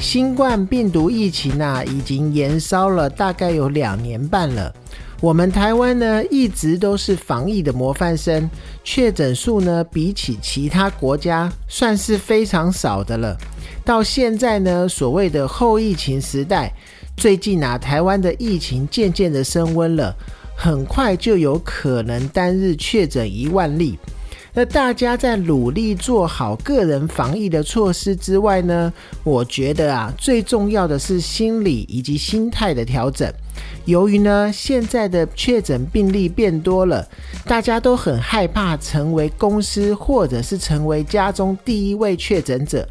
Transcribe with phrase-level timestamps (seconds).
[0.00, 4.74] 新冠病毒疫情啊，已经延烧了大概有两年半了。
[5.20, 8.48] 我们台湾呢，一直都是防疫的模范生，
[8.82, 13.36] 确诊数呢，比起其他国家算是非常少的了。
[13.84, 16.72] 到现在呢，所谓的后疫情时代，
[17.18, 20.16] 最近啊，台湾的疫情渐渐的升温了，
[20.56, 23.98] 很快就有可能单日确诊一万例。
[24.52, 33.32] 那大家在努力做好个人防疫的措施之外呢，我觉得啊，最重要的是心理以及心态的调整。
[33.84, 37.06] 由于呢，现在的确诊病例变多了，
[37.44, 42.86] 大家都很害怕成为公司或者是成为家中第一位确诊者，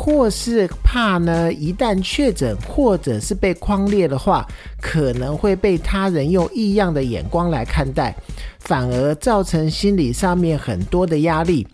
[0.00, 4.46] 或是怕呢，一旦确诊或者是被框列的话，
[4.80, 8.14] 可能会被他人用异样的眼光来看待，
[8.60, 11.66] 反而造成心理上面很多的压力。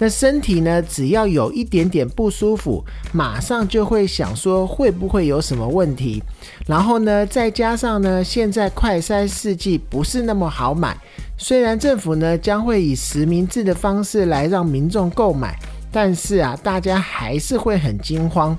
[0.00, 0.82] 那身体呢？
[0.82, 6.22] 只要有一点点不舒服，马上就会想说会不会有什么问题。
[6.66, 10.96] 然后呢，再加上呢，现在快筛试剂不是那么好买。
[11.36, 15.56] 虽然政府呢将会以实名制的方式来让民众购买，
[15.90, 18.56] 但是啊，大家还是会很惊慌。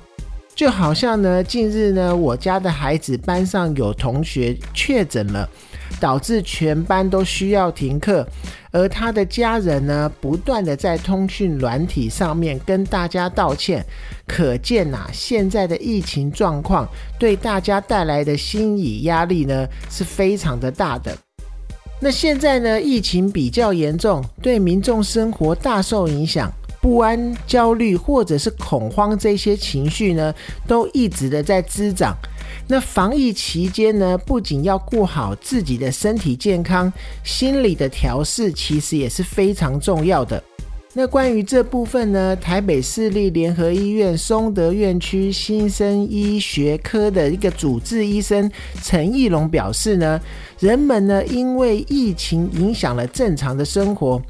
[0.54, 5.48] 就好像呢，近日呢，我家的孩子班上有同学确诊了。
[5.98, 8.26] 导致全班都需要停课，
[8.70, 13.84] 而他的家人呢，不断的在通讯软体上面跟大家道歉，
[14.26, 16.88] 可见呐，现在的疫情状况
[17.18, 21.14] 对大家带来的心理压力呢，是非常的大的。
[22.00, 30.34] 那现在呢，疫情比较严重，对民众生活大受影响，不安、焦虑或者是恐慌这些情绪呢，
[30.66, 32.16] 都一直的在滋长。
[32.66, 36.92] 那防疫期间呢，不仅要顾好自己的身体健康，
[37.22, 40.42] 心理的调试其实也是非常重要的。
[40.92, 48.50] 那关于这部分呢，台北市立联合医院松德院区新生医学科的一个主治医生
[48.82, 50.20] 陈义龙表示呢，
[50.58, 54.20] 人们呢因为疫情影响了正常的生活。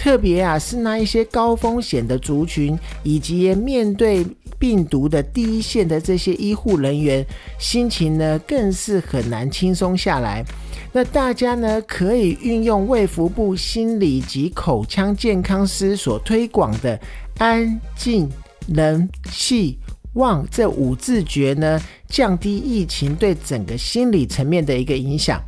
[0.00, 4.26] 特别啊，是那一些高风险的族群，以及面对
[4.58, 7.22] 病毒的第一线的这些医护人员，
[7.58, 10.42] 心情呢更是很难轻松下来。
[10.90, 16.98] 那大家呢可以运用卫福部心理及口腔健康师所推广的
[17.36, 18.26] 安静、
[18.68, 19.76] 能、细、
[20.14, 21.78] 望这五字诀呢，
[22.08, 25.38] 降低疫情对整个心理层面的一个影响。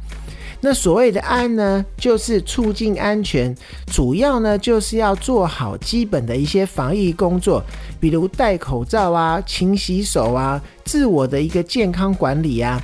[0.65, 3.53] 那所谓的安呢，就是促进安全，
[3.89, 7.61] 主要呢就是要做好基本的一些防疫工作，
[7.99, 12.81] 比如戴口罩啊、勤洗手啊、自我的一个健康管理啊、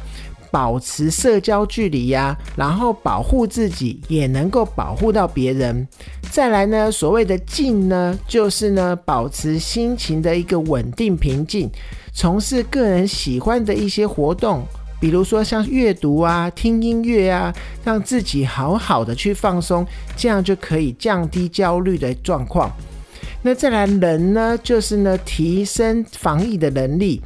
[0.50, 5.86] 保持社交距离呀，然后保护自己，也能够保护到别人。
[6.32, 11.70] 再来呢，所谓的静呢，就是呢保持心情的一个稳定平静，
[12.12, 14.66] 从事个人喜欢的一些活动。
[15.00, 17.54] 比如说像阅读啊、听音乐啊，
[17.84, 19.86] 让自己好好的去放松，
[20.16, 22.70] 这样就可以降低焦虑的状况。
[23.42, 27.22] 那再来人呢，就是呢提升防疫的能力。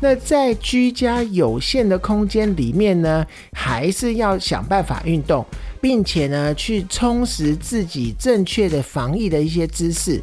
[0.00, 5.46] 那在居家有限的空间里面呢，还是要想办法运动，
[5.80, 10.20] 并且呢去充实自己正确的防疫的一些知识。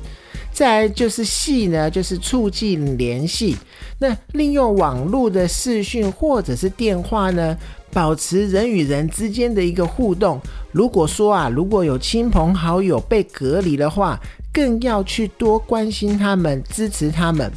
[0.59, 3.55] 再来就是系呢，就是促进联系。
[3.97, 7.57] 那利用网络的视讯或者是电话呢，
[7.93, 10.37] 保持人与人之间的一个互动。
[10.73, 14.19] 如果说啊，如果有亲朋好友被隔离的话，
[14.51, 17.49] 更要去多关心他们，支持他们。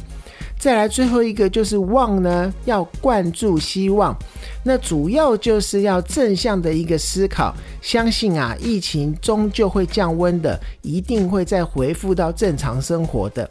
[0.57, 4.17] 再来最后一个就是望呢，要灌注希望，
[4.63, 13.49] 那主要就是要正向的一个思考，相信啊，疫情终究会降温的，一定会再恢复到正常生活的。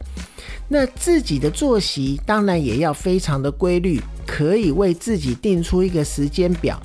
[0.69, 6.81] 那自己的作息当然也要非常的规律，可以为自己定出一个时间表。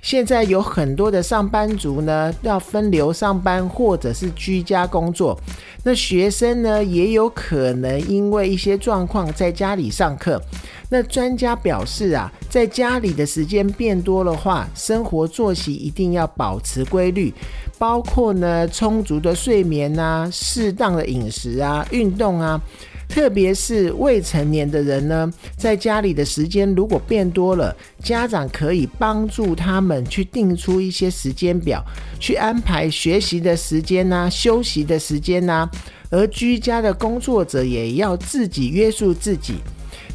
[0.00, 5.36] 现在有很多的上班族呢，要分流上班或者是居家工作。
[5.82, 10.40] 那学生呢，也有可能因为一些状况在家里上课。
[10.88, 17.32] 那专家表示啊，在家里的时间变多的话，生活作息一定要保持规律，
[17.78, 22.60] 包括呢充足的睡眠啊、适当的饮食啊、运动啊。
[23.08, 31.84] 特别是未成年的人呢，在家里的时间如果变多了，家长可以帮助他们去定出一些时间表，
[32.18, 35.68] 去安排学习的时间呐、休息的时间呐，
[36.10, 39.54] 而居家的工作者也要自己约束自己。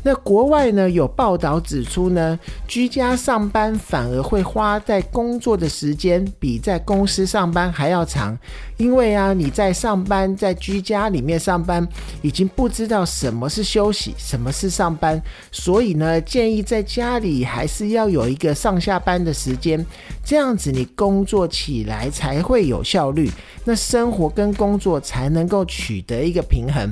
[0.03, 8.37] 那国外呢有报道指出呢，居家上班反而会花在工作的时间比在公司上班还要长，
[8.77, 11.87] 因为啊你在上班在居家里面上班，
[12.21, 15.21] 已经不知道什么是休息，什么是上班，
[15.51, 19.85] 所以呢建议在家里还是要有一个上下班的时间，
[20.25, 23.29] 这样子你工作起来才会有效率，
[23.63, 26.89] 那生活跟工作才能够取得一个平衡。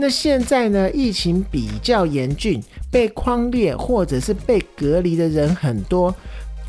[0.00, 0.90] 那现在呢？
[0.92, 2.58] 疫情比较严峻，
[2.90, 6.14] 被框列或者是被隔离的人很多，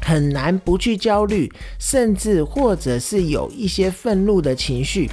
[0.02, 1.50] 很难不去焦虑，
[1.80, 5.10] 甚至或者是有一些愤怒的情绪。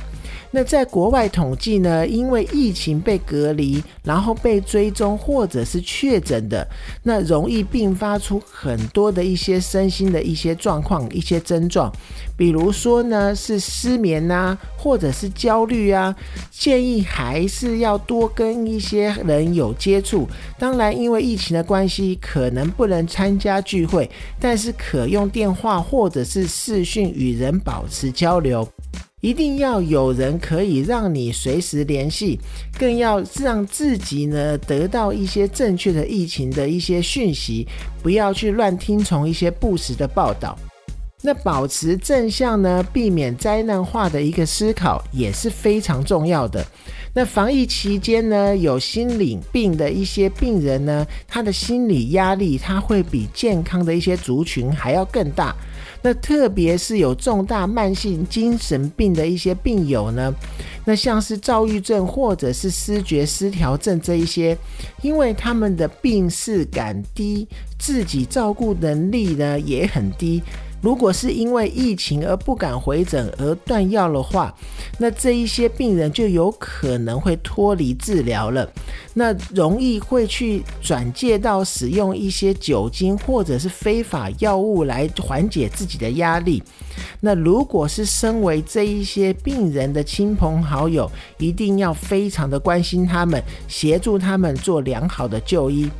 [0.50, 6.66] 那在国外统计呢，因为疫情被隔离，然后被追踪或者是确诊的，
[7.02, 11.92] 那容易并发出很多的一些身心的一些状况、一些症状，
[12.36, 16.14] 比如说呢是失眠呐，或者是焦虑啊。
[16.50, 20.28] 建议还是要多跟一些人有接触。
[20.58, 24.10] 当然，因为疫情的关系，可能不能参加聚会，
[24.40, 28.66] 但是可用电话或者是视讯与人保持交流。
[29.20, 32.38] 一定要有人可以让你随时联系，
[32.78, 37.66] 更要让自己呢得到一些正确的疫情的一些讯息，
[38.02, 40.56] 不要去乱听从一些不实的报道。
[41.20, 46.64] 那保持正向呢，避免灾难化的一个思考也是非常重要的。
[47.14, 55.54] 那防疫期间呢，有心理病的一些病人呢，他的心理压力他会比健康的一些族群还要更大。
[56.00, 60.32] 那特别是有重大慢性精神病的一些病友呢，
[60.84, 64.56] 那像是躁郁症或者是思觉失调症这一些，
[65.02, 67.48] 因为他们的病视感低，
[67.80, 70.40] 自己照顾能力呢也很低。
[70.80, 74.54] 如果是因为疫情而不敢回诊而断药的话，
[74.98, 78.70] 那这一些病人就有可能会脱离治疗了。
[79.14, 86.62] 那容易会去转介到使用一些酒精或者是非法药物来缓解自己的压力。
[87.20, 95.90] 那如果是身为这一些病人的亲朋好友，一定要非常的关心他们，协助他们做良好的就医。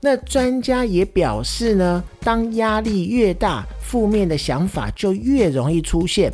[0.00, 6.32] 那专家也表示呢，当压力越大，负面的想法就越容易出现。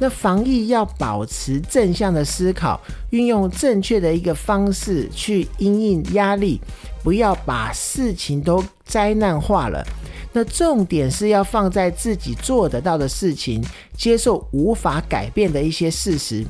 [0.00, 6.60] 那防疫要保持正向的思考，运用正确的一个方式去应应压力，
[7.02, 9.84] 不要把事情都灾难化了。
[10.32, 13.64] 那重点是要放在自己做得到的事情，
[13.96, 16.44] 接受无法改变的一些事实。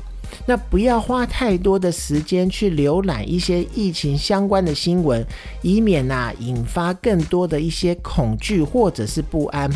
[0.45, 5.25] 那不要花太多的时间去浏览一些疫情相关的新闻，
[5.61, 9.69] 以免呐引发更多的一些恐惧或者是不安。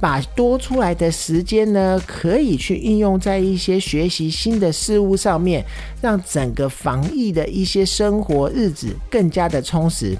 [0.00, 5.64] 把多出来的时间呢，可以去运用在一些学习新的事物上面，
[6.00, 10.16] 让整个防疫的一些生活日子更加的充实。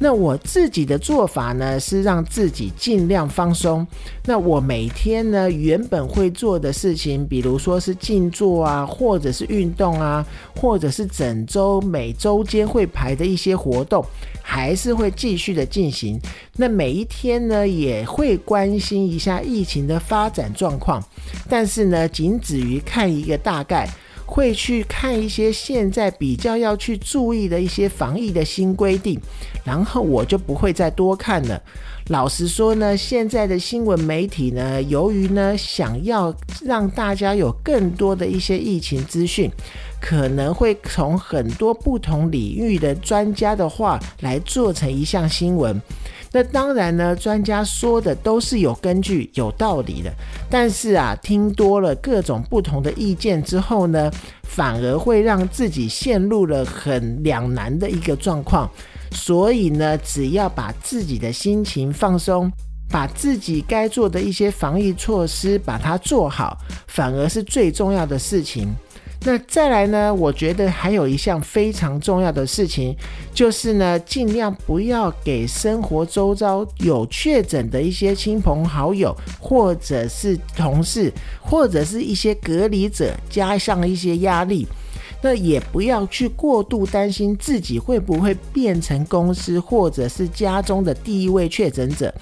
[0.00, 3.86] 那我自己的做法呢，是让自己尽量放松。
[4.24, 10.24] 那我每天呢，原本会做的事情，比如说是静坐啊，或者是运动啊，
[10.54, 14.04] 或者是整周每周间会排的一些活动，
[14.40, 16.20] 还是会继续的进行。
[16.56, 21.02] 那每一天呢，也会关心一下疫情的发展状况，
[21.48, 23.88] 但是呢，仅止于看一个大概。
[24.28, 29.18] 会去看一些现在比较要去注意的一些防疫的新规定，
[29.64, 31.60] 然后我就不会再多看了。
[32.08, 39.50] 老实说呢，现在的新闻媒体呢，由于呢想要让大家有更多的一些疫情资讯，
[40.00, 45.80] 可能会从很多不同领域的专家的话来做成一项新闻。
[46.32, 50.12] 那当然呢，专家说的都是有根据、有道理的。
[50.50, 54.10] 但是啊，听多了各种不同的意见之后呢，
[54.42, 58.70] 反而会让自己陷入了很两难的一个状况。
[59.10, 62.52] 所以呢，只要把自己的心情放松，
[62.90, 66.58] 把自己该做的一些防疫措施把它做好，
[66.88, 68.68] 反而是最重要的事情。
[69.22, 70.14] 那再来呢？
[70.14, 72.96] 我觉得还有一项非常重要的事情，
[73.34, 84.66] 就是呢，尽量不要给生活周遭有确诊的一些亲朋好友，或者是同事，或者是一些隔离者，加上一些压力。
[85.20, 92.12] 那也不要去过度担心自己会不会变成公司或者是家中的第一位确诊者。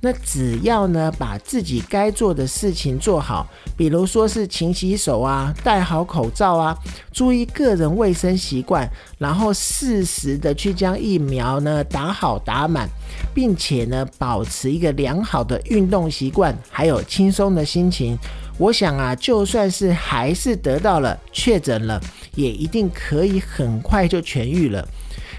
[0.00, 6.76] 那只要呢把自己该做的事情做好，比如说是勤洗手啊，戴好口罩啊，
[7.12, 12.88] 注意个人卫生习惯，然后适时的去将疫苗呢打好打满，
[13.32, 18.18] 并且呢保持一个良好的运动习惯，还有轻松的心情。
[18.58, 22.00] 我想啊，就算是还是得到了确诊了。
[22.34, 24.86] 也一定可以很快就痊愈了。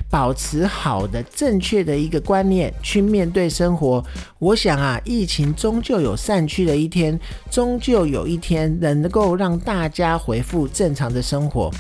[0.10, 4.04] 保持好的、正确的一个观念去面对生活，
[4.38, 7.20] 我想啊，疫情终究有散去的一天，
[7.50, 11.72] 终究有一天能够让大家恢复正常的生活。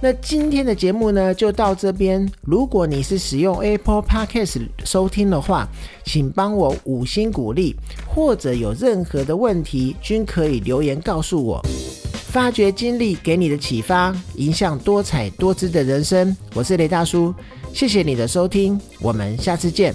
[0.00, 2.26] 那今天的节目呢，就到这边。
[2.40, 5.68] 如果你是使用 Apple Podcast 收听的话，
[6.06, 7.76] 请帮我五星鼓励，
[8.08, 11.62] 或者有任何的问题，均可以留言告诉我。
[12.32, 16.34] 发掘经历给你的启发，影响多彩多姿的人生。
[16.54, 17.32] 我是雷大叔，
[17.74, 19.94] 谢谢你的收听，我们下次见。